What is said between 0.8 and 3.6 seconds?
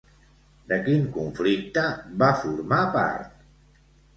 quin conflicte va formar part?